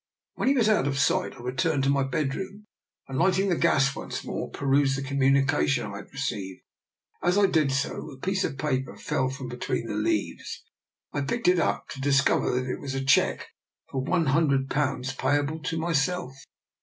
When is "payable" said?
15.13-15.59